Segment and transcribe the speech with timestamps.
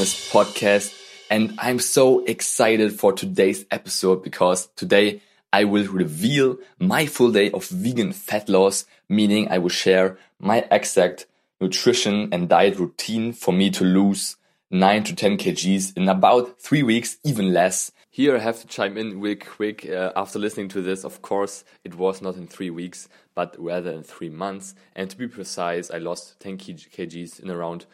[0.00, 0.98] Fitness podcast.
[1.28, 5.20] And I'm so excited for today's episode because today
[5.52, 10.66] I will reveal my full day of vegan fat loss, meaning I will share my
[10.70, 11.26] exact
[11.60, 14.36] nutrition and diet routine for me to lose
[14.70, 17.92] 9 to 10 kgs in about three weeks, even less.
[18.08, 19.86] Here I have to chime in real quick.
[19.86, 23.90] Uh, after listening to this, of course, it was not in three weeks, but rather
[23.90, 24.74] in three months.
[24.96, 27.84] And to be precise, I lost 10 kgs in around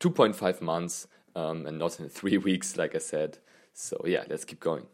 [0.00, 3.38] 2.5 months um, and not in three weeks, like I said.
[3.72, 4.86] So yeah, let's keep going.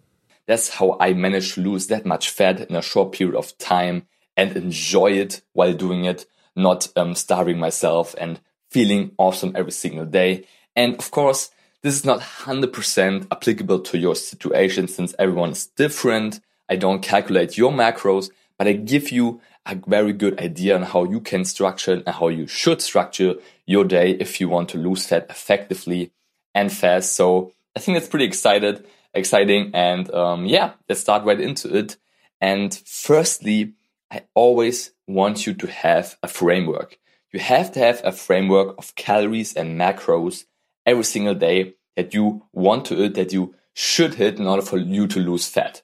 [0.47, 4.07] That's how I managed to lose that much fat in a short period of time
[4.37, 6.27] and enjoy it while doing it,
[6.57, 8.41] not um, starving myself and
[8.71, 10.45] feeling awesome every single day.
[10.75, 11.51] And of course,
[11.83, 16.41] this is not 100% applicable to your situation since everyone is different.
[16.69, 21.04] I don't calculate your macros, but I give you a very good idea on how
[21.04, 25.07] you can structure and how you should structure your day if you want to lose
[25.07, 26.13] fat effectively
[26.54, 27.15] and fast.
[27.15, 29.70] So I think that's pretty excited, exciting.
[29.74, 31.96] And um, yeah, let's start right into it.
[32.40, 33.74] And firstly,
[34.10, 36.98] I always want you to have a framework.
[37.32, 40.45] You have to have a framework of calories and macros
[40.84, 44.79] every single day that you want to hit, that you should hit in order for
[44.79, 45.82] you to lose fat.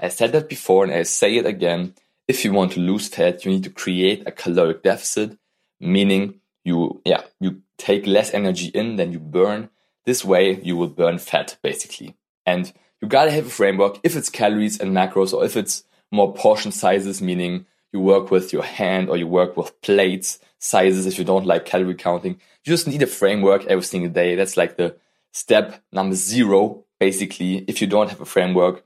[0.00, 1.94] I said that before and I say it again.
[2.28, 5.38] If you want to lose fat, you need to create a caloric deficit,
[5.80, 9.70] meaning you, yeah, you take less energy in than you burn.
[10.06, 12.16] This way you will burn fat basically.
[12.46, 16.32] And you gotta have a framework if it's calories and macros or if it's more
[16.32, 21.18] portion sizes, meaning you work with your hand or you work with plates sizes if
[21.18, 22.32] you don't like calorie counting.
[22.64, 24.34] You just need a framework every single day.
[24.34, 24.96] That's like the
[25.32, 27.58] step number zero, basically.
[27.68, 28.84] If you don't have a framework,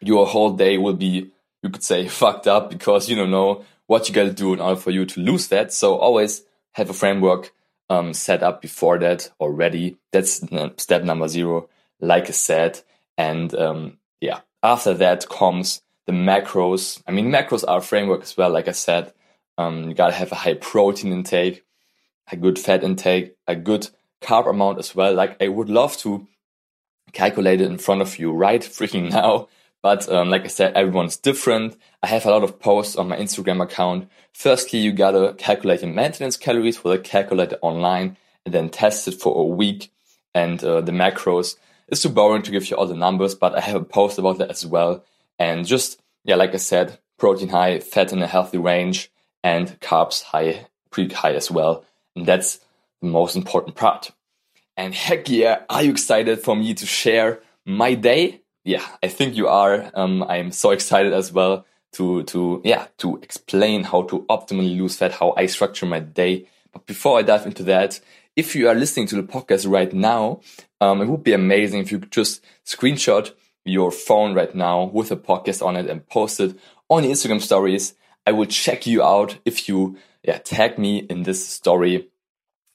[0.00, 1.30] your whole day will be,
[1.62, 4.80] you could say, fucked up because you don't know what you gotta do in order
[4.80, 5.72] for you to lose that.
[5.72, 6.42] So always
[6.72, 7.52] have a framework
[7.90, 9.98] um, set up before that already.
[10.12, 10.42] That's
[10.78, 11.68] step number zero,
[12.00, 12.80] like I said.
[13.18, 17.02] And um, yeah, after that comes the macros.
[17.06, 19.12] I mean, macros are a framework as well, like I said.
[19.58, 21.64] Um, you gotta have a high protein intake,
[22.30, 23.88] a good fat intake, a good
[24.22, 25.12] carb amount as well.
[25.12, 26.26] Like I would love to
[27.12, 29.48] calculate it in front of you right freaking now.
[29.82, 31.76] But um, like I said, everyone's different.
[32.02, 34.08] I have a lot of posts on my Instagram account.
[34.32, 39.20] Firstly, you gotta calculate your maintenance calories with a calculator online and then test it
[39.20, 39.90] for a week.
[40.34, 41.56] And uh, the macros.
[41.88, 44.38] It's too boring to give you all the numbers, but I have a post about
[44.38, 45.04] that as well.
[45.40, 49.10] And just, yeah, like I said, protein high, fat in a healthy range,
[49.42, 51.84] and carbs high, pretty high as well.
[52.14, 52.60] And that's
[53.02, 54.12] the most important part.
[54.76, 58.40] And heck yeah, are you excited for me to share my day?
[58.64, 59.90] Yeah, I think you are.
[59.94, 64.96] Um, I'm so excited as well to, to, yeah, to explain how to optimally lose
[64.96, 66.46] fat, how I structure my day.
[66.72, 68.00] But before I dive into that,
[68.36, 70.40] if you are listening to the podcast right now,
[70.80, 73.32] um, it would be amazing if you could just screenshot
[73.64, 77.40] your phone right now with a podcast on it and post it on the Instagram
[77.40, 77.94] stories
[78.26, 82.08] I will check you out if you yeah, tag me in this story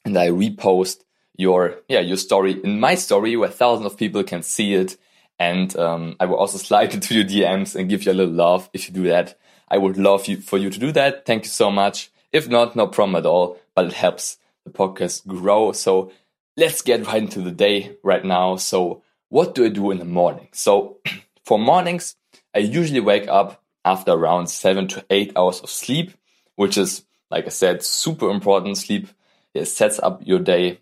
[0.03, 1.03] and I repost
[1.37, 4.97] your yeah your story in my story where thousands of people can see it
[5.39, 8.69] and um, I will also slide into your DMs and give you a little love
[8.73, 9.37] if you do that.
[9.67, 11.25] I would love you for you to do that.
[11.25, 12.11] Thank you so much.
[12.31, 13.59] If not, no problem at all.
[13.73, 15.71] But it helps the podcast grow.
[15.71, 16.11] So
[16.55, 18.57] let's get right into the day right now.
[18.57, 20.49] So what do I do in the morning?
[20.53, 20.99] So
[21.45, 22.15] for mornings,
[22.53, 26.13] I usually wake up after around seven to eight hours of sleep,
[26.55, 28.77] which is, like I said, super important.
[28.77, 29.07] Sleep
[29.55, 30.79] it sets up your day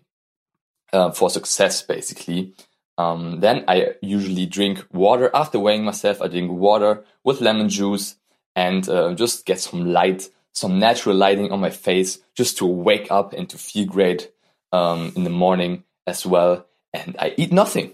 [0.92, 2.54] uh, for success, basically.
[2.96, 6.22] Um, then I usually drink water after weighing myself.
[6.22, 8.16] I drink water with lemon juice
[8.54, 13.10] and uh, just get some light, some natural lighting on my face, just to wake
[13.10, 14.30] up and to feel great
[14.72, 16.66] um, in the morning as well.
[16.92, 17.92] And I eat nothing.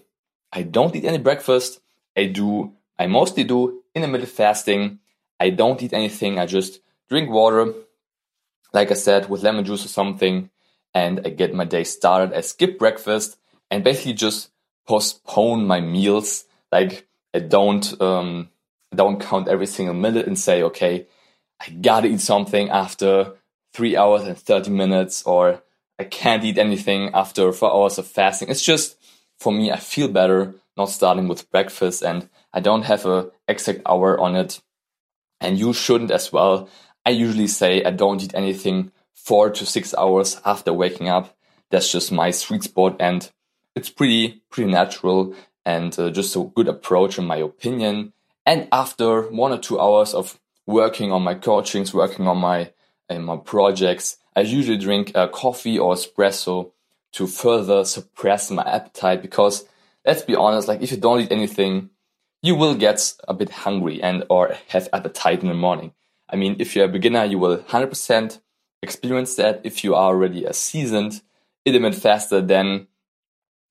[0.53, 1.81] I don't eat any breakfast.
[2.17, 2.73] I do.
[2.99, 4.99] I mostly do intermittent fasting.
[5.39, 6.39] I don't eat anything.
[6.39, 7.73] I just drink water,
[8.75, 10.51] like I said, with lemon juice or something,
[10.93, 12.37] and I get my day started.
[12.37, 13.39] I skip breakfast
[13.71, 14.50] and basically just
[14.91, 16.45] postpone my meals.
[16.73, 18.51] Like I don't um,
[18.95, 21.07] don't count every single minute and say, okay,
[21.65, 23.35] I gotta eat something after
[23.73, 25.63] three hours and thirty minutes, or
[25.99, 28.49] I can't eat anything after four hours of fasting.
[28.49, 28.97] It's just
[29.39, 33.83] for me, I feel better not starting with breakfast, and I don't have a exact
[33.87, 34.61] hour on it
[35.41, 36.69] and you shouldn't as well.
[37.07, 41.37] I usually say I don't eat anything four to six hours after waking up.
[41.71, 43.31] That's just my sweet spot, and
[43.75, 45.35] it's pretty pretty natural
[45.65, 48.13] and uh, just a good approach in my opinion.
[48.47, 52.73] And after one or two hours of working on my coachings, working on my
[53.11, 56.71] my projects, I usually drink a coffee or espresso
[57.13, 59.65] to further suppress my appetite because
[60.07, 61.91] let's be honest, like if you don't eat anything,
[62.43, 65.93] you will get a bit hungry and or have appetite in the morning.
[66.29, 68.39] I mean, if you're a beginner, you will 100%
[68.83, 69.61] experience that.
[69.65, 71.21] If you are already a seasoned
[71.67, 72.87] intermittent faster, then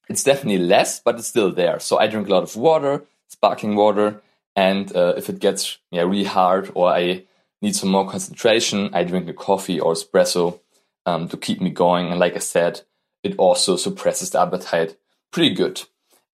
[0.09, 1.79] it's definitely less, but it's still there.
[1.79, 4.21] So I drink a lot of water, sparkling water,
[4.55, 7.23] and uh, if it gets yeah really hard or I
[7.61, 10.59] need some more concentration, I drink a coffee or espresso
[11.05, 12.07] um, to keep me going.
[12.09, 12.81] And like I said,
[13.23, 14.97] it also suppresses the appetite
[15.31, 15.83] pretty good.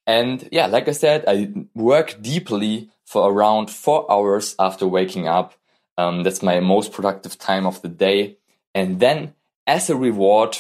[0.08, 5.54] And yeah, like I said, I work deeply for around four hours after waking up.
[5.98, 8.38] Um, that's my most productive time of the day.
[8.74, 9.34] And then
[9.66, 10.58] as a reward,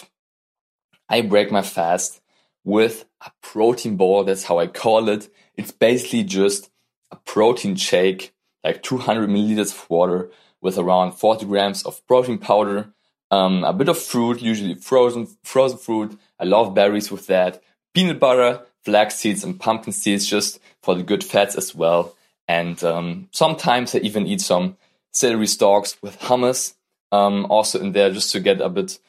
[1.10, 2.22] I break my fast
[2.66, 4.26] with a protein ball.
[4.26, 5.30] That's how I call it.
[5.56, 6.70] It's basically just
[7.12, 8.34] a protein shake,
[8.64, 10.30] like 200 milliliters of water
[10.62, 12.92] with around 40 grams of protein powder,
[13.32, 16.20] um, a bit of fruit, usually frozen frozen fruit.
[16.40, 17.62] I love berries with that.
[17.94, 22.16] Peanut butter, flax seeds, and pumpkin seeds, just for the good fats as well.
[22.48, 24.78] And um, sometimes I even eat some
[25.12, 26.74] celery stalks with hummus,
[27.12, 29.00] um, also in there, just to get a bit.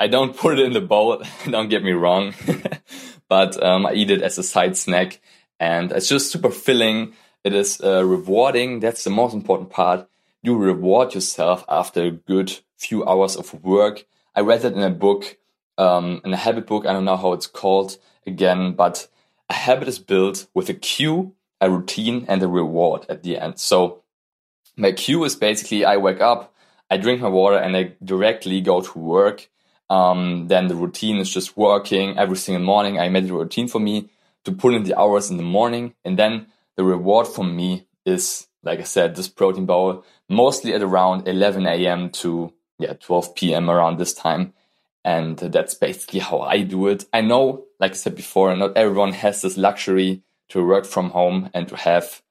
[0.00, 1.22] I don't, put it in the bowl.
[1.50, 2.34] don't get me wrong,
[3.28, 5.20] but um, I eat it as a side snack,
[5.58, 7.14] and it's just super filling.
[7.44, 8.80] It is uh, rewarding.
[8.80, 10.08] That's the most important part
[10.42, 14.04] you reward yourself after a good few hours of work.
[14.34, 15.38] I read it in a book,
[15.78, 16.84] um, in a habit book.
[16.84, 17.96] I don't know how it's called
[18.26, 19.08] again, but
[19.48, 23.60] a habit is built with a cue, a routine, and a reward at the end.
[23.60, 24.02] So
[24.76, 26.52] my cue is basically I wake up,
[26.90, 29.48] I drink my water, and I directly go to work.
[29.92, 32.98] Um, then the routine is just working every single morning.
[32.98, 34.08] I made a routine for me
[34.44, 36.46] to put in the hours in the morning, and then
[36.76, 41.66] the reward for me is like I said, this protein bowl mostly at around 11
[41.66, 42.10] a.m.
[42.10, 43.70] to yeah 12 p.m.
[43.70, 44.54] around this time,
[45.04, 47.04] and that's basically how I do it.
[47.12, 51.50] I know, like I said before, not everyone has this luxury to work from home
[51.52, 52.22] and to have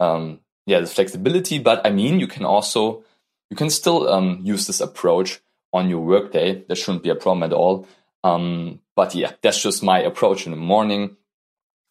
[0.00, 1.58] um, yeah this flexibility.
[1.58, 3.04] But I mean, you can also
[3.50, 5.40] you can still um, use this approach
[5.76, 6.64] on your workday.
[6.66, 7.86] There shouldn't be a problem at all.
[8.24, 11.16] Um, but yeah, that's just my approach in the morning.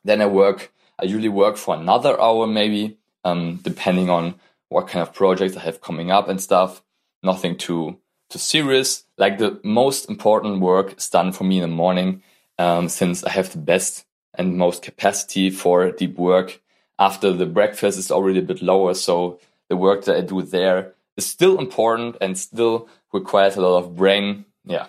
[0.03, 0.73] Then I work.
[0.99, 4.35] I usually work for another hour, maybe um, depending on
[4.69, 6.81] what kind of projects I have coming up and stuff.
[7.23, 7.99] Nothing too
[8.29, 9.03] too serious.
[9.17, 12.23] Like the most important work is done for me in the morning,
[12.57, 16.61] um, since I have the best and most capacity for deep work.
[16.97, 19.39] After the breakfast is already a bit lower, so
[19.69, 23.95] the work that I do there is still important and still requires a lot of
[23.95, 24.87] brain, yeah,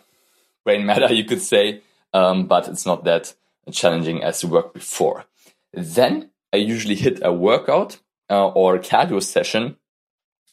[0.64, 1.82] brain matter, you could say.
[2.12, 3.34] Um, but it's not that
[3.72, 5.24] challenging as the work before.
[5.72, 7.98] Then I usually hit a workout
[8.30, 9.76] uh, or cardio session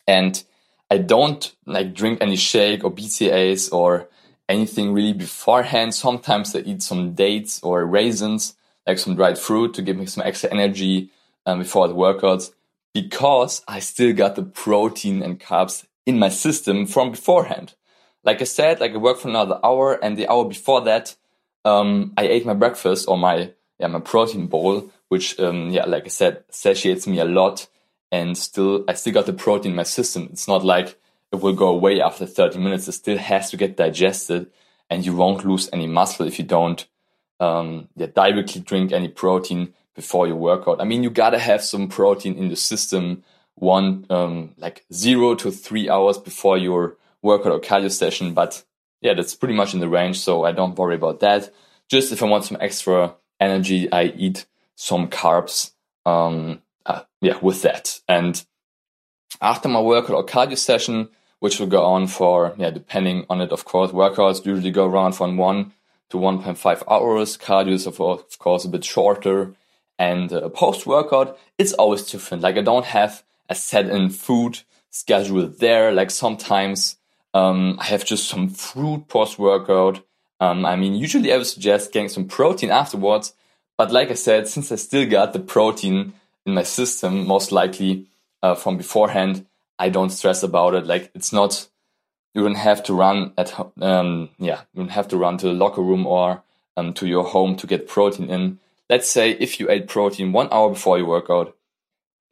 [0.08, 0.44] and
[0.92, 4.10] I don't like drink any shake or BCAAs or
[4.50, 5.94] anything really beforehand.
[5.94, 8.56] Sometimes I eat some dates or raisins,
[8.86, 11.10] like some dried fruit to give me some extra energy
[11.46, 12.52] um, before the workouts
[12.94, 17.74] because I still got the protein and carbs in my system from beforehand.
[18.24, 21.16] Like I said, like I worked for another hour and the hour before that,
[21.66, 26.06] um, I ate my breakfast or my, yeah, my protein bowl which um, yeah, like
[26.06, 27.68] I said, satiates me a lot.
[28.12, 30.30] And still, I still got the protein in my system.
[30.32, 31.00] It's not like
[31.32, 32.88] it will go away after 30 minutes.
[32.88, 34.50] It still has to get digested,
[34.90, 36.88] and you won't lose any muscle if you don't
[37.40, 40.82] um, yeah, directly drink any protein before your workout.
[40.82, 43.24] I mean, you gotta have some protein in the system
[43.56, 48.34] one um, like zero to three hours before your workout or cardio session.
[48.34, 48.64] But
[49.02, 51.54] yeah, that's pretty much in the range, so I don't worry about that.
[51.90, 54.46] Just if I want some extra energy, I eat
[54.76, 55.72] some carbs.
[56.06, 58.02] Um, uh, yeah, with that.
[58.08, 58.44] And
[59.42, 63.52] after my workout or cardio session, which will go on for, yeah, depending on it,
[63.52, 65.74] of course, workouts usually go around from one
[66.10, 67.38] to 1.5 hours.
[67.38, 67.98] Cardio is, of
[68.40, 69.54] course, a bit shorter.
[70.00, 72.44] And uh, post workout, it's always different.
[72.44, 75.92] Like I don't have set in food schedule there.
[75.92, 76.98] Like sometimes
[77.34, 80.04] um, I have just some fruit post workout.
[80.40, 83.34] Um, I mean, usually I would suggest getting some protein afterwards,
[83.78, 86.14] but like I said, since I still got the protein
[86.46, 88.06] in my system, most likely
[88.42, 89.46] uh, from beforehand,
[89.80, 90.86] I don't stress about it.
[90.86, 91.68] Like it's not,
[92.34, 95.54] you don't have to run at, um, yeah, you don't have to run to the
[95.54, 96.44] locker room or
[96.78, 98.60] um, to your home to get protein in.
[98.90, 101.56] Let's say if you ate protein one hour before your workout,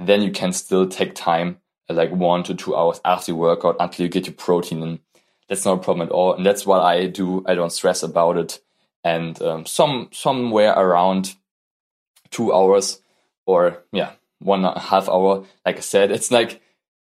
[0.08, 1.58] then you can still take time,
[1.90, 5.00] uh, like one to two hours after your workout until you get your protein in.
[5.48, 6.34] That's not a problem at all.
[6.34, 7.44] And that's what I do.
[7.46, 8.60] I don't stress about it
[9.04, 11.36] and um, some somewhere around
[12.30, 13.02] two hours
[13.46, 16.62] or yeah one and a half hour like i said it's like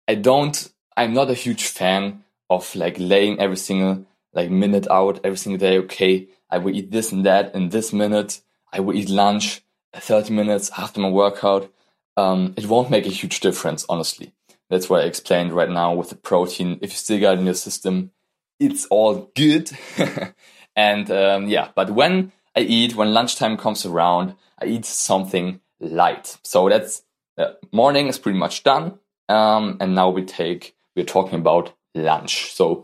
[0.08, 4.06] i don't i'm not a huge fan of like laying every single
[4.38, 5.80] like minute out every single day.
[5.80, 8.42] Okay, I will eat this and that in this minute.
[8.72, 9.62] I will eat lunch
[9.96, 11.72] 30 minutes after my workout.
[12.18, 14.34] Um, it won't make a huge difference, honestly.
[14.70, 16.80] That's what I explained right now with the protein.
[16.82, 18.12] If you still got it in your system,
[18.60, 19.72] it's all good.
[20.76, 26.38] and um, yeah, but when I eat, when lunchtime comes around, I eat something light.
[26.44, 27.04] So that's
[27.38, 29.00] uh, morning is pretty much done.
[29.30, 32.52] Um, and now we take, we're talking about lunch.
[32.52, 32.84] So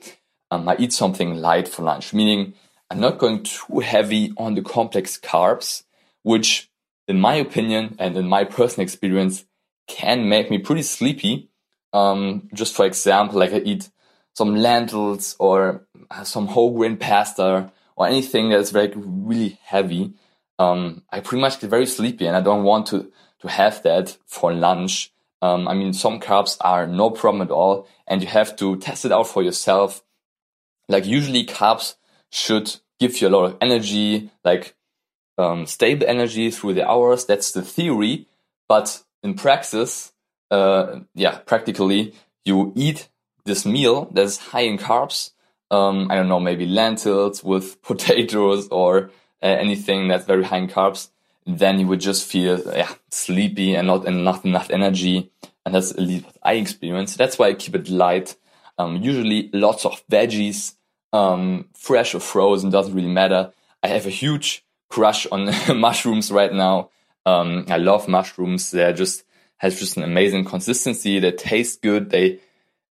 [0.52, 2.54] um, I eat something light for lunch, meaning
[2.90, 5.84] I'm not going too heavy on the complex carbs,
[6.22, 6.70] which
[7.14, 9.46] in my opinion and in my personal experience
[9.88, 11.50] can make me pretty sleepy.
[11.94, 13.92] Um, just for example, like I eat
[14.34, 15.86] some lentils or
[16.24, 20.14] some whole grain pasta or anything that's very really heavy.
[20.58, 24.18] Um, I pretty much get very sleepy and I don't want to, to have that
[24.26, 25.14] for lunch.
[25.44, 29.06] Um, I mean, some carbs are no problem at all and you have to test
[29.06, 30.02] it out for yourself.
[30.90, 31.94] Like usually carbs
[32.32, 34.76] should give you a lot of energy, like
[35.38, 37.26] um, stable energy through the hours.
[37.26, 38.28] That's the theory.
[38.68, 40.12] But in practice,
[40.52, 42.14] uh, yeah, practically,
[42.46, 43.10] you eat
[43.46, 45.32] this meal that's high in carbs.
[45.72, 49.12] Um, I don't know, maybe lentils with potatoes or
[49.42, 51.10] uh, anything that's very high in carbs.
[51.46, 55.30] Then you would just feel yeah, sleepy and not not enough energy.
[55.66, 57.16] And that's at least what I experience.
[57.16, 58.36] That's why I keep it light.
[58.78, 60.76] Um, usually lots of veggies,
[61.12, 63.52] um, fresh or frozen, doesn't really matter.
[63.82, 64.63] I have a huge
[64.94, 66.90] crush on mushrooms right now.
[67.26, 68.70] Um, I love mushrooms.
[68.70, 69.24] They're just
[69.58, 71.20] has just an amazing consistency.
[71.20, 72.12] They taste good.
[72.12, 72.40] They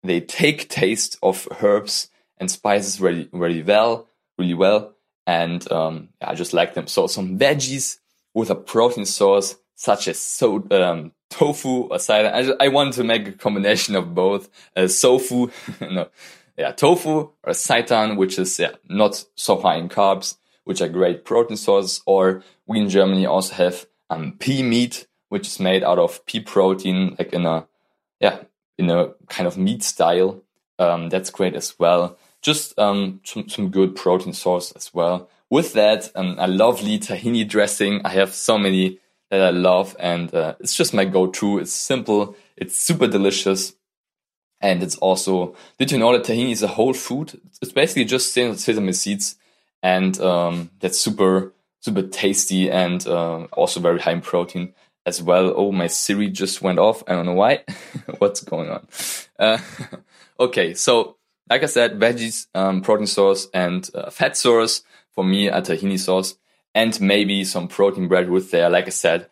[0.04, 4.06] they take taste of herbs and spices really really well,
[4.38, 4.94] really well.
[5.26, 6.86] And um, I just like them.
[6.86, 7.98] So some veggies
[8.32, 12.32] with a protein source such as so um, tofu or seitan.
[12.60, 14.48] I, I wanted to make a combination of both.
[14.76, 15.50] Uh, sofu,
[15.80, 16.08] no,
[16.56, 20.36] yeah, tofu or seitan, which is yeah not so high in carbs
[20.68, 22.02] which are great protein sources.
[22.04, 26.40] Or we in Germany also have um, pea meat, which is made out of pea
[26.40, 27.66] protein, like in a
[28.20, 28.42] yeah
[28.76, 30.42] in a kind of meat style.
[30.78, 32.18] Um, that's great as well.
[32.42, 35.30] Just um, some, some good protein source as well.
[35.48, 38.02] With that, um, a lovely tahini dressing.
[38.04, 38.98] I have so many
[39.30, 41.58] that I love, and uh, it's just my go-to.
[41.60, 42.36] It's simple.
[42.58, 43.74] It's super delicious.
[44.60, 47.40] And it's also, did you know that tahini is a whole food?
[47.62, 49.36] It's basically just sesame seeds
[49.82, 54.74] and um, that's super super tasty and uh, also very high in protein
[55.06, 55.52] as well.
[55.56, 57.02] Oh, my Siri just went off.
[57.06, 57.64] I don't know why.
[58.18, 58.86] What's going on?
[59.38, 59.58] Uh,
[60.40, 61.16] okay, so
[61.48, 64.82] like I said, veggies, um, protein source, and uh, fat source
[65.12, 66.36] for me a tahini sauce,
[66.74, 68.68] and maybe some protein bread with there.
[68.68, 69.30] Like I said,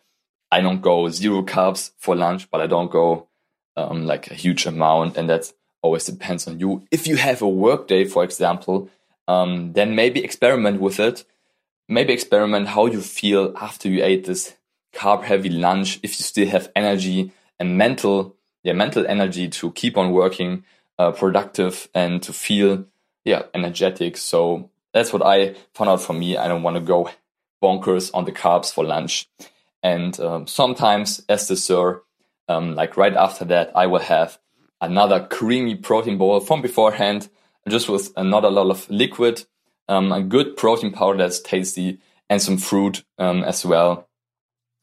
[0.51, 3.27] I don't go zero carbs for lunch, but I don't go
[3.75, 5.51] um, like a huge amount, and that
[5.81, 6.83] always depends on you.
[6.91, 8.89] If you have a work day, for example,
[9.27, 11.25] um, then maybe experiment with it.
[11.89, 14.55] Maybe experiment how you feel after you ate this
[14.93, 15.99] carb heavy lunch.
[16.03, 20.63] If you still have energy and mental, yeah, mental energy to keep on working,
[20.99, 22.85] uh, productive and to feel,
[23.23, 24.17] yeah, energetic.
[24.17, 26.37] So that's what I found out for me.
[26.37, 27.09] I don't want to go
[27.61, 29.29] bonkers on the carbs for lunch.
[29.83, 32.03] And um, sometimes as dessert,
[32.49, 34.39] um, like right after that, I will have
[34.81, 37.29] another creamy protein bowl from beforehand
[37.67, 39.45] just with not a lot of liquid,
[39.87, 44.07] um, a good protein powder that's tasty, and some fruit um, as well.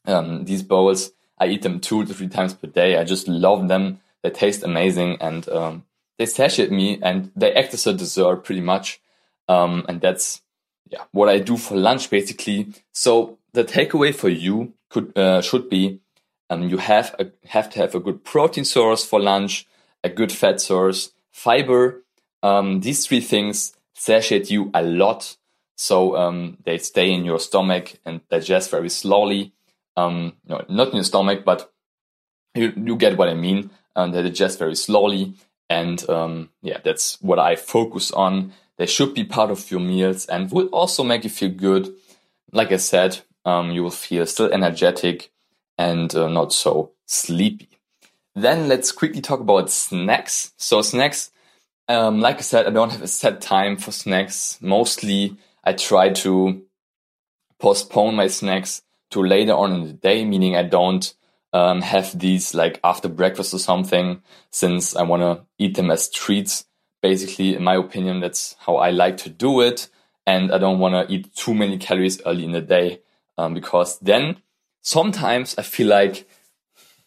[0.05, 2.97] Um, these bowls, I eat them two to three times per day.
[2.97, 3.99] I just love them.
[4.23, 5.83] They taste amazing and um,
[6.17, 9.01] they satiate me and they act as a dessert pretty much.
[9.47, 10.41] Um, and that's
[10.89, 12.73] yeah what I do for lunch basically.
[12.91, 15.99] So the takeaway for you could uh, should be
[16.49, 19.67] um, you have a, have to have a good protein source for lunch,
[20.03, 22.03] a good fat source, fiber,
[22.43, 25.35] um, these three things satiate you a lot,
[25.75, 29.53] so um, they stay in your stomach and digest very slowly.
[29.97, 31.71] Um, no, not in your stomach, but
[32.53, 33.69] you, you get what I mean.
[33.95, 35.35] And they digest very slowly,
[35.69, 38.53] and um, yeah, that's what I focus on.
[38.77, 41.93] They should be part of your meals and will also make you feel good.
[42.51, 45.31] Like I said, um, you will feel still energetic
[45.77, 47.69] and uh, not so sleepy.
[48.35, 50.51] Then let's quickly talk about snacks.
[50.57, 51.31] So snacks
[51.87, 54.57] um, like I said, I don't have a set time for snacks.
[54.61, 56.63] Mostly, I try to
[57.59, 61.13] postpone my snacks to later on in the day, meaning I don't
[61.53, 66.09] um, have these like after breakfast or something, since I want to eat them as
[66.09, 66.65] treats.
[67.01, 69.89] Basically, in my opinion, that's how I like to do it.
[70.25, 73.01] And I don't want to eat too many calories early in the day
[73.37, 74.37] um, because then
[74.81, 76.27] sometimes I feel like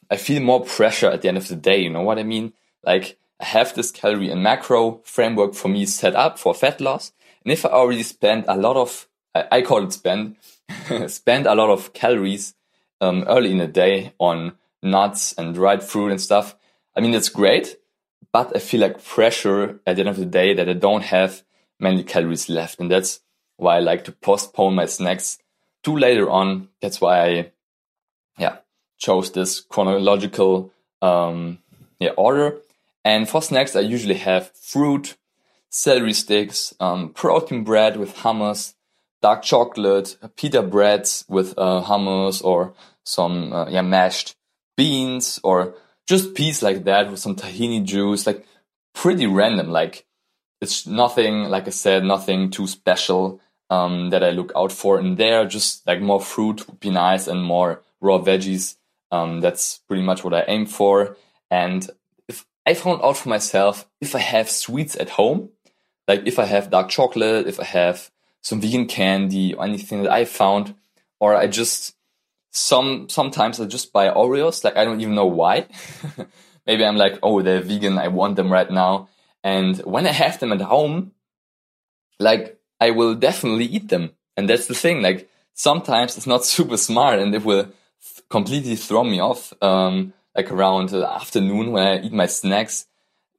[0.08, 1.80] I feel more pressure at the end of the day.
[1.80, 2.52] You know what I mean?
[2.84, 7.12] Like I have this calorie and macro framework for me set up for fat loss.
[7.44, 10.36] And if I already spend a lot of, I, call it spend,
[11.06, 12.54] spend a lot of calories
[13.00, 16.56] um, early in the day on nuts and dried fruit and stuff,
[16.96, 17.78] I mean, that's great,
[18.32, 21.42] but I feel like pressure at the end of the day that I don't have
[21.78, 22.80] many calories left.
[22.80, 23.20] And that's
[23.56, 25.38] why I like to postpone my snacks
[25.84, 26.68] to later on.
[26.82, 27.52] That's why I,
[28.36, 28.56] yeah,
[28.98, 31.58] chose this chronological, um,
[32.00, 32.58] yeah, order.
[33.08, 35.16] And for snacks, I usually have fruit,
[35.70, 38.74] celery sticks, um, protein bread with hummus,
[39.22, 42.74] dark chocolate, pita breads with uh, hummus or
[43.04, 44.36] some uh, yeah mashed
[44.76, 45.74] beans or
[46.06, 48.44] just peas like that with some tahini juice, like
[48.92, 49.70] pretty random.
[49.70, 50.04] Like
[50.60, 55.16] it's nothing, like I said, nothing too special um, that I look out for in
[55.16, 55.46] there.
[55.46, 58.76] Just like more fruit would be nice and more raw veggies.
[59.10, 61.16] Um, that's pretty much what I aim for.
[61.50, 61.88] And
[62.68, 65.48] I found out for myself, if I have sweets at home,
[66.06, 68.10] like if I have dark chocolate, if I have
[68.42, 70.74] some vegan candy or anything that I found,
[71.18, 71.94] or I just
[72.50, 74.64] some sometimes I just buy Oreos.
[74.64, 75.66] Like I don't even know why.
[76.66, 77.96] Maybe I'm like, oh, they're vegan.
[77.96, 79.08] I want them right now.
[79.42, 81.12] And when I have them at home,
[82.18, 84.10] like I will definitely eat them.
[84.36, 85.00] And that's the thing.
[85.00, 87.72] Like sometimes it's not super smart, and it will
[88.28, 89.54] completely throw me off.
[89.62, 92.86] Um, like around the afternoon when I eat my snacks,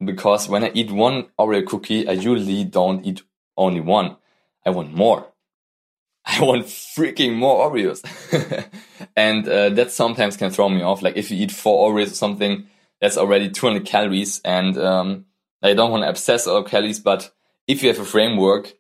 [0.04, 3.22] because when I eat one Oreo cookie, I usually don't eat
[3.58, 4.18] only one.
[4.66, 5.28] I want more.
[6.26, 8.04] I want freaking more Oreos.
[9.16, 11.02] and uh, that sometimes can throw me off.
[11.02, 12.68] Like if you eat four Oreos or something,
[13.02, 14.42] that's already 200 calories.
[14.44, 15.26] And um,
[15.62, 17.32] I don't want to obsess over calories, but
[17.68, 18.74] if you have a framework,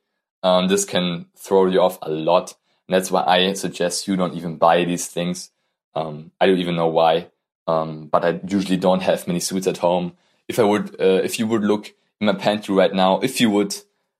[0.43, 2.55] um, this can throw you off a lot.
[2.87, 5.51] And that's why I suggest you don't even buy these things.
[5.95, 7.29] Um, I don't even know why,
[7.69, 10.13] um, but I usually don't have many sweets at home.
[10.47, 13.49] If I would, uh, if you would look in my pantry right now, if you
[13.51, 13.75] would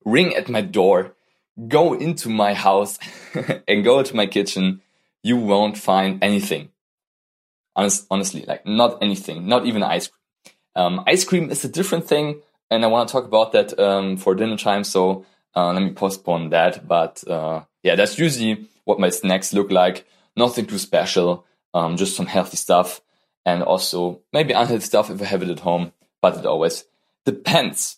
[0.06, 1.16] ring at my door
[1.68, 2.98] go into my house
[3.68, 4.82] and go to my kitchen,
[5.24, 6.70] you won't find anything.
[7.76, 10.54] Honest, honestly, like not anything, not even ice cream.
[10.76, 14.18] Um, ice cream is a different thing, and I want to talk about that um,
[14.18, 14.84] for dinner time.
[14.84, 16.88] So uh, let me postpone that.
[16.88, 20.06] But uh, yeah, that's usually what my snacks look like.
[20.38, 23.02] Nothing too special, um, just some healthy stuff,
[23.50, 25.92] and also maybe unhealthy stuff if I have it at home.
[26.22, 26.86] But it always
[27.26, 27.98] depends.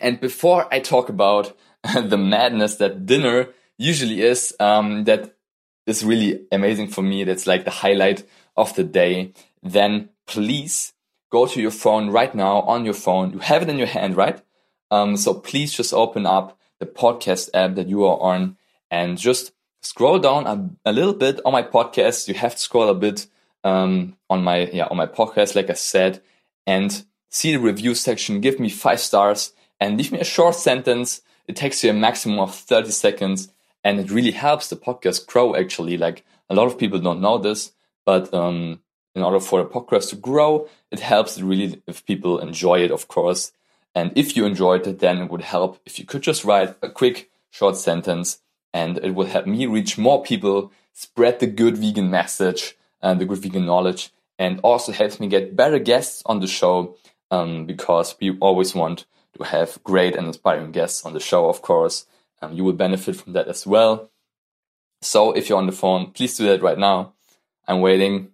[0.00, 1.56] And before I talk about
[1.94, 5.34] the madness that dinner usually is, um, that
[5.86, 7.24] is really amazing for me.
[7.24, 8.24] That's like the highlight
[8.56, 9.32] of the day.
[9.62, 10.92] Then please
[11.30, 13.32] go to your phone right now on your phone.
[13.32, 14.40] You have it in your hand, right?
[14.90, 18.56] Um, so please just open up the podcast app that you are on
[18.90, 19.52] and just
[19.82, 22.28] scroll down a, a little bit on my podcast.
[22.28, 23.26] You have to scroll a bit
[23.68, 26.22] um, on my yeah on my podcast, like I said,
[26.66, 28.40] and see the review section.
[28.40, 32.38] Give me five stars and leave me a short sentence it takes you a maximum
[32.38, 33.48] of 30 seconds
[33.82, 35.96] and it really helps the podcast grow actually.
[35.96, 37.72] Like a lot of people don't know this,
[38.04, 38.80] but um,
[39.14, 43.08] in order for a podcast to grow, it helps really if people enjoy it, of
[43.08, 43.52] course.
[43.94, 46.90] And if you enjoyed it, then it would help if you could just write a
[46.90, 48.40] quick short sentence
[48.74, 53.24] and it will help me reach more people, spread the good vegan message and the
[53.24, 56.96] good vegan knowledge, and also helps me get better guests on the show
[57.30, 59.04] um, because we always want
[59.36, 62.06] to have great and inspiring guests on the show, of course.
[62.40, 64.10] Um, you will benefit from that as well.
[65.02, 67.12] So if you're on the phone, please do that right now.
[67.66, 68.28] I'm waiting.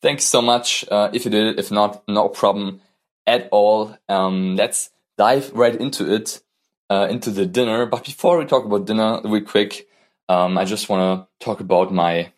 [0.00, 1.58] Thanks so much uh, if you did it.
[1.58, 2.80] If not, no problem
[3.26, 3.96] at all.
[4.08, 6.42] Um, let's dive right into it,
[6.90, 7.86] uh, into the dinner.
[7.86, 9.86] But before we talk about dinner, real quick,
[10.28, 12.32] um, I just want to talk about my,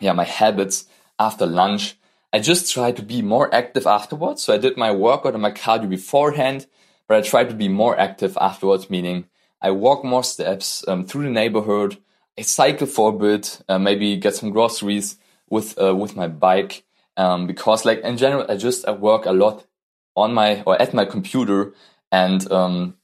[0.00, 0.86] yeah, my habits
[1.18, 1.96] after lunch.
[2.32, 4.42] I just try to be more active afterwards.
[4.42, 6.66] So I did my workout and my cardio beforehand,
[7.06, 9.26] but I try to be more active afterwards, meaning
[9.60, 11.98] I walk more steps um, through the neighborhood.
[12.38, 15.16] I cycle for a bit, uh, maybe get some groceries
[15.48, 16.84] with uh, with my bike.
[17.16, 19.66] Um, because like in general, I just I work a lot
[20.14, 21.72] on my or at my computer,
[22.12, 22.96] and um,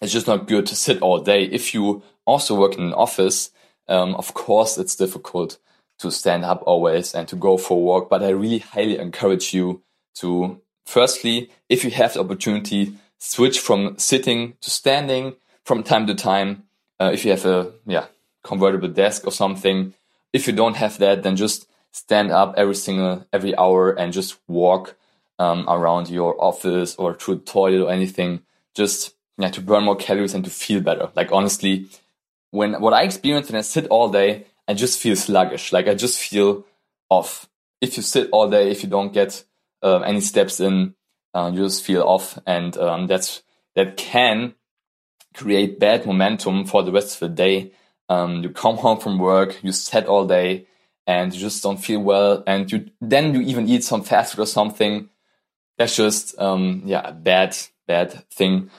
[0.00, 1.44] it's just not good to sit all day.
[1.44, 3.50] If you also work in an office,
[3.88, 5.58] um, of course it's difficult
[5.98, 8.08] to stand up always and to go for a walk.
[8.08, 9.82] But I really highly encourage you
[10.16, 16.14] to, firstly, if you have the opportunity, switch from sitting to standing from time to
[16.14, 16.64] time.
[16.98, 18.06] Uh, if you have a yeah
[18.42, 19.94] convertible desk or something,
[20.32, 24.38] if you don't have that, then just stand up every single every hour and just
[24.48, 24.96] walk
[25.38, 28.40] um, around your office or through the toilet or anything.
[28.74, 31.10] Just yeah to burn more calories and to feel better.
[31.14, 31.86] Like honestly,
[32.50, 35.72] when what I experience when I sit all day, I just feel sluggish.
[35.72, 36.66] Like I just feel
[37.08, 37.48] off.
[37.80, 39.44] If you sit all day, if you don't get
[39.82, 40.94] uh, any steps in,
[41.34, 43.42] uh, you just feel off, and um, that's
[43.74, 44.54] that can
[45.34, 47.72] create bad momentum for the rest of the day.
[48.08, 50.66] Um, you come home from work, you sat all day,
[51.06, 54.42] and you just don't feel well, and you then you even eat some fast food
[54.42, 55.08] or something.
[55.78, 58.70] That's just um, yeah a bad bad thing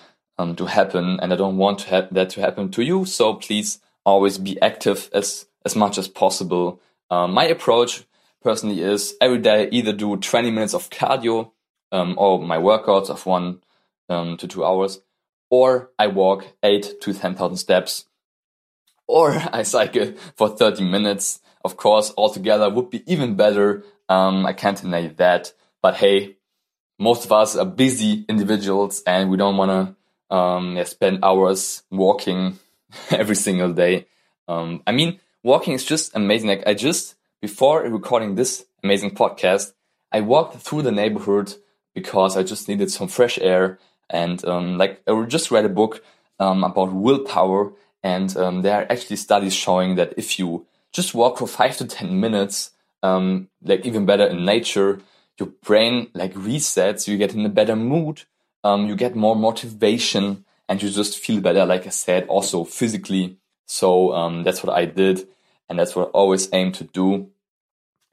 [0.41, 3.05] um, to happen, and I don't want to that to happen to you.
[3.05, 6.81] So please always be active as as much as possible.
[7.09, 8.05] Um, my approach
[8.41, 11.51] personally is every day either do 20 minutes of cardio
[11.91, 13.61] um, or my workouts of one
[14.09, 15.01] um, to two hours,
[15.49, 18.05] or I walk eight to 10,000 steps,
[19.07, 21.39] or I cycle for 30 minutes.
[21.63, 23.83] Of course, altogether would be even better.
[24.09, 25.53] Um, I can't deny that.
[25.83, 26.37] But hey,
[26.97, 29.95] most of us are busy individuals and we don't want to
[30.31, 32.57] um, yeah, spend hours walking
[33.11, 34.07] every single day.
[34.47, 36.49] Um, I mean, walking is just amazing.
[36.49, 39.73] Like I just, before recording this amazing podcast,
[40.11, 41.53] I walked through the neighborhood
[41.93, 43.79] because I just needed some fresh air.
[44.09, 46.03] And um, like I just read a book
[46.39, 47.71] um, about willpower,
[48.03, 51.85] and um, there are actually studies showing that if you just walk for five to
[51.85, 52.71] ten minutes,
[53.03, 54.99] um, like even better in nature,
[55.37, 57.07] your brain like resets.
[57.07, 58.23] You get in a better mood.
[58.63, 61.65] Um, you get more motivation, and you just feel better.
[61.65, 63.37] Like I said, also physically.
[63.65, 65.27] So um, that's what I did,
[65.69, 67.29] and that's what I always aim to do,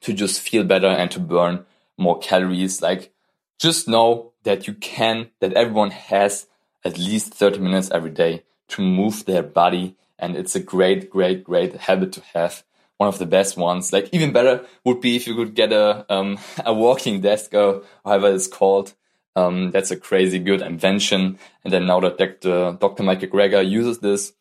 [0.02, 2.80] to just feel better and to burn more calories.
[2.80, 3.12] Like
[3.58, 6.46] just know that you can, that everyone has
[6.84, 9.96] at least 30 minutes every day to move their body.
[10.18, 12.64] And it's a great, great, great habit to have.
[12.96, 13.92] One of the best ones.
[13.92, 17.82] Like even better would be if you could get a, um, a walking desk or
[18.04, 18.94] however it's called.
[19.38, 21.38] Um, that's a crazy good invention.
[21.64, 22.77] And then now that Dr.
[22.81, 23.03] Dr.
[23.03, 24.33] Michael Greger uses this,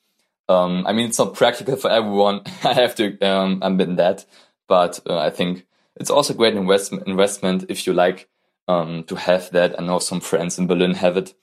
[0.50, 2.42] um, I mean, it's not practical for everyone.
[2.64, 4.26] I have to um, admit that,
[4.68, 8.30] but uh, I think it's also a great investment investment if you like
[8.68, 9.80] um, to have that.
[9.80, 11.34] I know some friends in Berlin have it.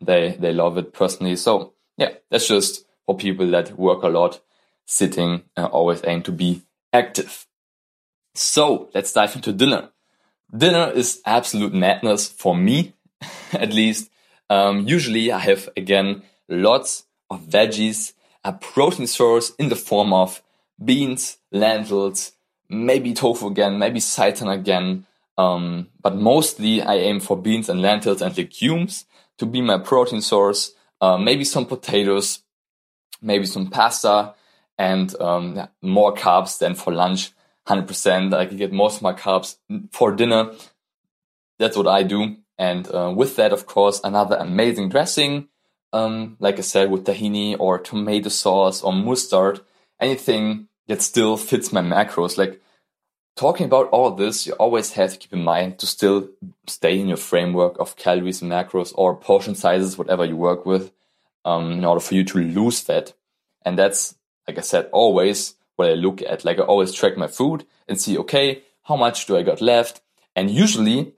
[0.00, 1.36] They they love it personally.
[1.36, 4.40] So yeah, that's just for people that work a lot,
[4.86, 7.46] sitting, uh, always aim to be active.
[8.34, 9.90] So let's dive into dinner.
[10.56, 12.94] Dinner is absolute madness for me,
[13.52, 14.10] at least.
[14.50, 18.12] Um, usually I have again lots of veggies,
[18.44, 20.42] a protein source in the form of
[20.82, 22.32] beans, lentils,
[22.68, 25.06] maybe tofu again, maybe seitan again,
[25.38, 29.06] um, but mostly I aim for beans and lentils and legumes
[29.38, 30.72] to be my protein source.
[31.00, 32.40] Uh, maybe some potatoes,
[33.20, 34.34] maybe some pasta,
[34.78, 37.32] and um, more carbs than for lunch.
[37.66, 38.34] 100%.
[38.34, 39.56] I can get most of my carbs
[39.92, 40.52] for dinner.
[41.58, 42.36] That's what I do.
[42.62, 45.48] And uh, with that, of course, another amazing dressing.
[45.92, 49.60] Um, like I said, with tahini or tomato sauce or mustard,
[49.98, 52.38] anything that still fits my macros.
[52.38, 52.62] Like
[53.34, 56.28] talking about all this, you always have to keep in mind to still
[56.68, 60.92] stay in your framework of calories macros or portion sizes, whatever you work with,
[61.44, 63.12] um, in order for you to lose fat.
[63.64, 64.14] And that's,
[64.46, 66.44] like I said, always what I look at.
[66.44, 70.00] Like I always track my food and see, okay, how much do I got left?
[70.36, 71.14] And usually,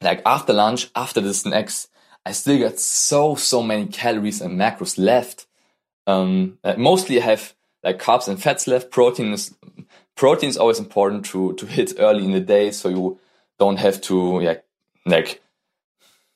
[0.00, 1.88] like after lunch, after the snacks,
[2.24, 5.46] I still got so, so many calories and macros left.
[6.06, 8.90] Um, mostly I have like carbs and fats left.
[8.90, 9.54] Protein is
[10.14, 13.18] protein is always important to to hit early in the day, so you
[13.58, 14.54] don't have to yeah,
[15.06, 15.40] like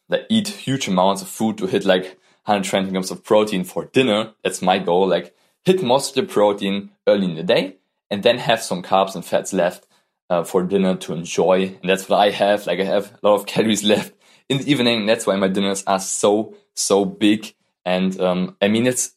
[0.09, 4.33] like eat huge amounts of food to hit like 120 grams of protein for dinner.
[4.43, 5.09] That's my goal.
[5.09, 7.77] Like hit most of the protein early in the day,
[8.11, 9.87] and then have some carbs and fats left
[10.33, 11.77] uh, for dinner to enjoy.
[11.83, 12.67] And that's what I have.
[12.67, 14.15] Like I have a lot of calories left
[14.49, 15.05] in the evening.
[15.05, 17.55] That's why my dinners are so so big.
[17.85, 19.13] And um, I mean it's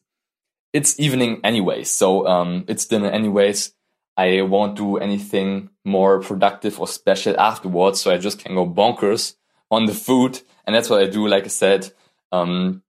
[0.74, 3.74] it's evening anyway, so um, it's dinner anyways.
[4.18, 8.02] I won't do anything more productive or special afterwards.
[8.02, 9.36] So I just can go bonkers
[9.72, 10.42] on the food.
[10.66, 11.92] And that's what I do, like I said,
[12.32, 12.82] um,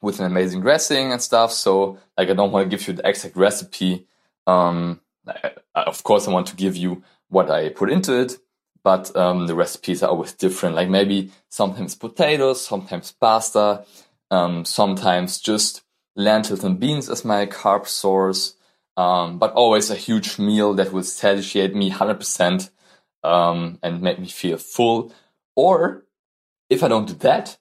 [0.00, 1.52] with an amazing dressing and stuff.
[1.52, 4.06] So like, I don't want to give you the exact recipe.
[4.46, 8.36] Um, I, of course, I want to give you what I put into it,
[8.84, 10.76] but um, the recipes are always different.
[10.76, 13.84] Like maybe sometimes potatoes, sometimes pasta,
[14.30, 15.82] um, sometimes just
[16.14, 18.56] lentils and beans as my carb source
[18.96, 22.70] um, but always a huge meal that will satiate me 100%
[23.22, 25.12] um, and make me feel full.
[25.54, 26.04] Or
[26.70, 27.58] if I don't do that,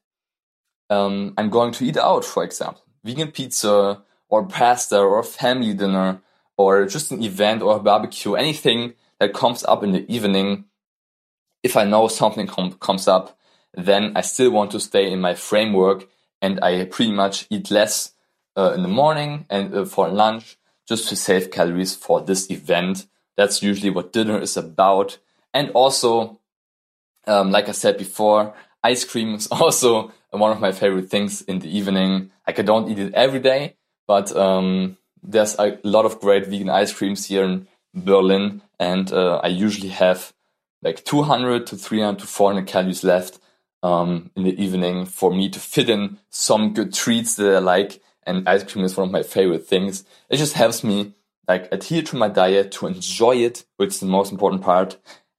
[0.90, 6.22] um, I'm going to eat out, for example, vegan pizza or pasta or family dinner
[6.58, 8.94] or just an event or a barbecue, anything
[9.34, 10.66] comes up in the evening.
[11.64, 13.38] If I know something com comes up,
[13.74, 16.08] then I still want to stay in my framework
[16.42, 18.12] and I pretty much eat less
[18.58, 20.58] uh, in the morning and uh, for lunch
[20.88, 23.08] just to save calories for this event.
[23.38, 25.18] That's usually what dinner is about.
[25.54, 26.40] And also,
[27.28, 31.60] um, like I said before, ice cream is also one of my favorite things in
[31.60, 32.32] the evening.
[32.46, 33.76] Like I don't eat it every day,
[34.08, 39.38] but um, there's a lot of great vegan ice creams here in Berlin, and uh,
[39.38, 40.34] I usually have
[40.82, 43.40] like 200 to 300 to 400 calories left
[43.82, 48.02] um, in the evening for me to fit in some good treats that I like.
[48.28, 50.04] And ice cream is one of my favorite things.
[50.30, 51.14] It just helps me
[51.48, 54.98] like adhere to my diet to enjoy it, which is the most important part.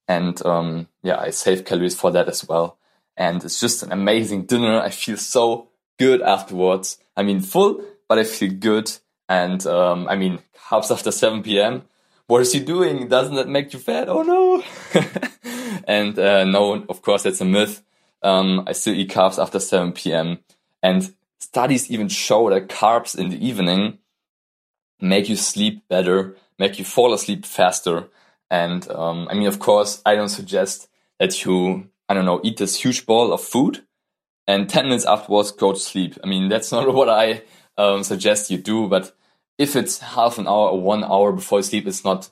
[0.08, 2.78] And um, yeah, I save calories for that as well.
[3.16, 4.80] And it's just an amazing dinner.
[4.80, 6.98] I feel so good afterwards.
[7.16, 8.92] I mean, full, but I feel good.
[9.28, 10.38] And um, I mean,
[10.68, 11.82] carbs after 7 p.m.
[12.26, 13.08] What is he doing?
[13.08, 14.08] Doesn't that make you fat?
[14.08, 14.62] Oh no.
[15.86, 17.82] and uh, no, of course, that's a myth.
[18.22, 20.40] Um, I still eat carbs after 7 p.m.
[20.82, 23.98] And studies even show that carbs in the evening
[25.00, 28.08] make you sleep better, make you fall asleep faster.
[28.50, 32.56] And um, I mean, of course, I don't suggest that you, I don't know, eat
[32.56, 33.84] this huge bowl of food
[34.46, 36.16] and 10 minutes afterwards go to sleep.
[36.22, 37.42] I mean, that's not what I
[37.76, 38.88] um, suggest you do.
[38.88, 39.14] But
[39.58, 42.30] if it's half an hour or one hour before sleep, it's not,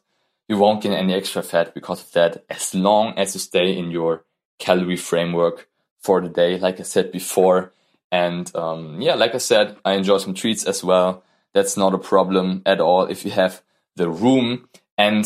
[0.48, 3.90] you won't gain any extra fat because of that, as long as you stay in
[3.90, 4.24] your
[4.58, 5.68] calorie framework
[6.00, 7.72] for the day, like I said before.
[8.12, 11.24] And um, yeah, like I said, I enjoy some treats as well.
[11.54, 13.62] That's not a problem at all if you have
[13.96, 14.68] the room.
[14.98, 15.24] And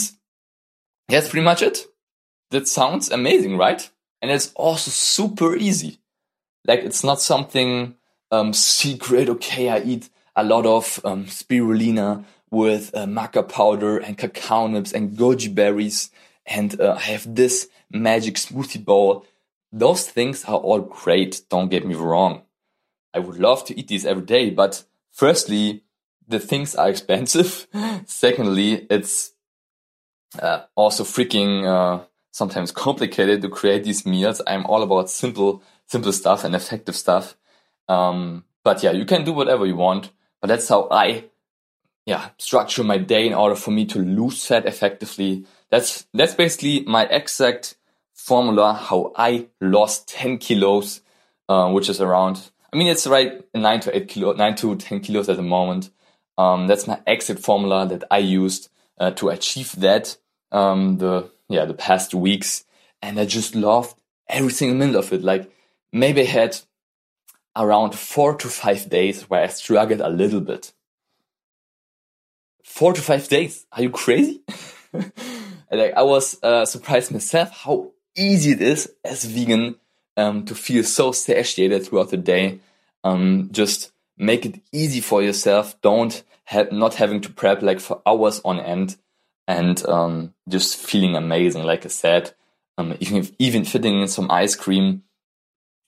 [1.08, 1.86] that's pretty much it.
[2.50, 3.88] That sounds amazing, right?
[4.22, 5.98] And it's also super easy.
[6.66, 7.96] Like it's not something
[8.30, 9.28] um, secret.
[9.28, 14.92] Okay, I eat a lot of um, spirulina with uh, maca powder and cacao nibs
[14.92, 16.10] and goji berries,
[16.46, 19.26] and uh, I have this magic smoothie bowl.
[19.72, 21.42] Those things are all great.
[21.50, 22.42] Don't get me wrong.
[23.12, 25.82] I would love to eat these every day, but firstly,
[26.28, 27.66] the things are expensive.
[28.06, 29.32] Secondly, it's
[30.40, 34.40] uh, also freaking uh, sometimes complicated to create these meals.
[34.46, 37.36] I'm all about simple, simple stuff and effective stuff.
[37.88, 40.12] Um, but yeah, you can do whatever you want.
[40.40, 41.24] But that's how I,
[42.06, 45.46] yeah, structure my day in order for me to lose fat effectively.
[45.70, 47.76] That's that's basically my exact
[48.14, 51.00] formula how I lost 10 kilos,
[51.48, 52.50] uh, which is around.
[52.72, 55.90] I mean, it's right nine to eight kilo, nine to 10 kilos at the moment.
[56.36, 60.16] Um, that's my exit formula that I used uh, to achieve that
[60.52, 62.64] um, the yeah the past weeks,
[63.02, 65.22] and I just loved every single minute of it.
[65.22, 65.50] Like
[65.92, 66.58] maybe I had
[67.58, 70.72] around four to five days where I struggled a little bit.
[72.64, 73.66] Four to five days?
[73.72, 74.42] Are you crazy?
[75.70, 79.76] like I was uh, surprised myself how easy it is as vegan
[80.16, 82.60] um, to feel so satiated throughout the day.
[83.04, 85.80] Um, just make it easy for yourself.
[85.82, 88.96] Don't have not having to prep like for hours on end
[89.46, 91.62] and um, just feeling amazing.
[91.64, 92.32] Like I said,
[92.76, 95.02] um, even even fitting in some ice cream.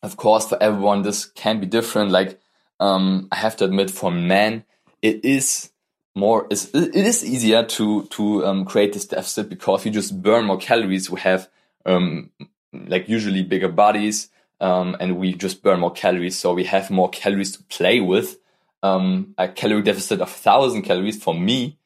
[0.02, 2.10] Of course, for everyone this can be different.
[2.10, 2.40] Like
[2.78, 4.64] um, I have to admit, for men,
[5.02, 5.70] it is
[6.14, 10.58] more it is easier to to um, create this deficit because you just burn more
[10.58, 11.10] calories.
[11.10, 11.48] We have
[11.86, 12.30] um,
[12.72, 16.38] like usually bigger bodies um, and we just burn more calories.
[16.38, 18.38] So we have more calories to play with.
[18.82, 21.78] Um, a calorie deficit of 1000 calories for me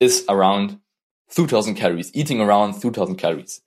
[0.00, 0.80] is around
[1.30, 3.60] 2000 calories, eating around 2000 calories.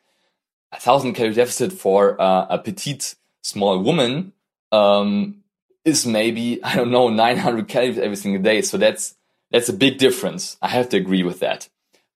[0.71, 4.33] A thousand calorie deficit for uh, a petite small woman
[4.71, 5.43] um,
[5.85, 8.61] is maybe, I don't know, 900 calories every single day.
[8.61, 9.15] So that's,
[9.51, 10.57] that's a big difference.
[10.61, 11.69] I have to agree with that.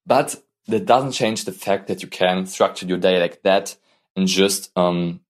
[0.06, 0.36] But
[0.68, 3.76] that doesn't change the fact that you can structure your day like that
[4.16, 5.22] and just um,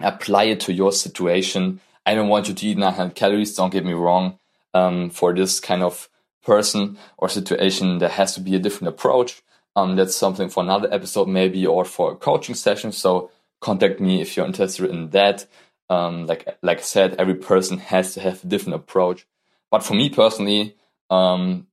[0.00, 1.80] apply it to your situation.
[2.04, 3.54] I don't want you to eat 900 calories.
[3.54, 4.38] Don't get me wrong.
[4.74, 6.08] Um, for this kind of
[6.44, 9.42] person or situation, there has to be a different approach.
[9.74, 12.92] Um, that's something for another episode, maybe, or for a coaching session.
[12.92, 13.30] So
[13.66, 15.46] contact me if you're interested in that.
[15.88, 19.26] Um, like like I said, every person has to have a different approach.
[19.70, 20.76] But for me personally,
[21.10, 21.66] um,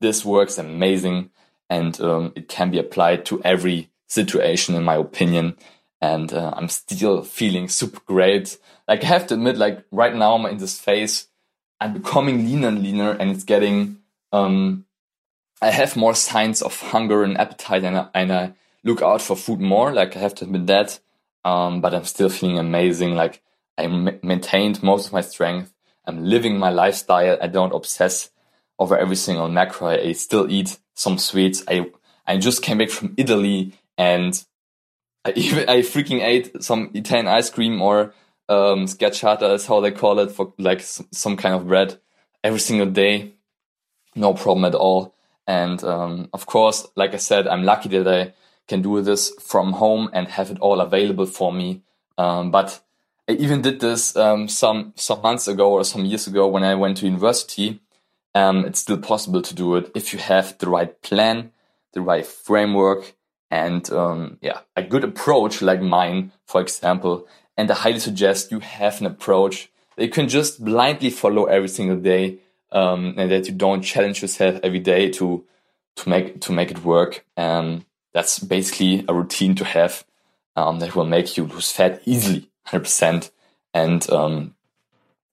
[0.00, 1.30] this works amazing,
[1.68, 5.56] and um, it can be applied to every situation, in my opinion
[6.00, 8.58] and uh, I'm still feeling super great.
[8.88, 11.28] Like I have to admit, like right now I'm in this phase,
[11.80, 13.98] I'm becoming leaner and leaner, and it's getting.
[14.32, 14.86] Um,
[15.62, 19.36] I have more signs of hunger and appetite, and I, and I look out for
[19.36, 19.92] food more.
[19.92, 20.98] Like I have to admit that,
[21.44, 23.14] um, but I'm still feeling amazing.
[23.14, 23.42] Like
[23.78, 25.72] I maintained most of my strength.
[26.04, 27.38] I'm living my lifestyle.
[27.40, 28.30] I don't obsess
[28.78, 29.88] over every single macro.
[29.88, 31.62] I still eat some sweets.
[31.68, 31.90] I
[32.26, 34.42] I just came back from Italy and
[35.24, 38.14] I even I freaking ate some Italian ice cream or
[38.48, 42.00] um, schiacciata is how they call it for like some, kind of bread
[42.42, 43.34] every single day,
[44.16, 45.14] no problem at all.
[45.46, 48.32] And um, of course, like I said, I'm lucky that I
[48.70, 51.82] can do this from home and have it all available for me.
[52.16, 52.80] Um, but
[53.28, 56.74] I even did this um, some some months ago or some years ago when I
[56.76, 57.80] went to university.
[58.34, 61.50] Um, it's still possible to do it if you have the right plan,
[61.94, 63.02] the right framework,
[63.50, 67.26] and um, yeah, a good approach like mine, for example.
[67.56, 71.68] And I highly suggest you have an approach that you can just blindly follow every
[71.68, 72.38] single day,
[72.70, 75.44] um, and that you don't challenge yourself every day to
[75.96, 77.24] to make to make it work.
[77.36, 80.04] Um, that's basically a routine to have
[80.56, 83.30] um, that will make you lose fat easily 100%.
[83.72, 84.54] And um,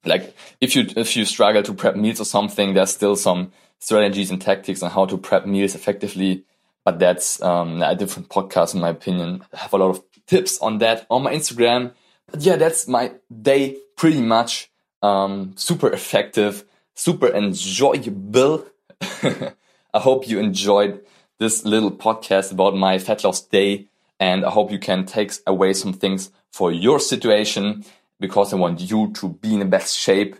[0.05, 4.31] like if you if you struggle to prep meals or something, there's still some strategies
[4.31, 6.43] and tactics on how to prep meals effectively.
[6.85, 9.43] But that's um, a different podcast, in my opinion.
[9.53, 11.93] I have a lot of tips on that on my Instagram.
[12.31, 14.69] But yeah, that's my day pretty much.
[15.01, 16.63] Um, super effective,
[16.95, 18.65] super enjoyable.
[19.01, 21.01] I hope you enjoyed
[21.39, 23.87] this little podcast about my fat loss day.
[24.19, 27.85] And I hope you can take away some things for your situation
[28.19, 30.35] because I want you to be in the best shape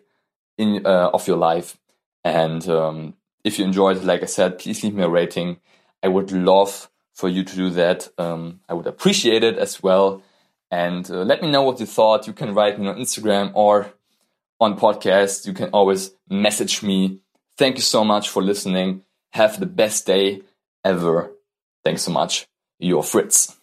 [0.57, 1.77] in uh, of your life.
[2.23, 5.57] And um, if you enjoyed like I said, please leave me a rating.
[6.01, 8.09] I would love for you to do that.
[8.17, 10.23] Um, I would appreciate it as well.
[10.69, 12.27] And uh, let me know what you thought.
[12.27, 13.93] You can write me on Instagram or
[14.59, 15.45] on podcast.
[15.45, 17.19] You can always message me.
[17.57, 19.03] Thank you so much for listening.
[19.31, 20.41] Have the best day
[20.83, 21.31] ever.
[21.83, 22.47] Thanks so much.
[22.79, 23.57] Your Fritz.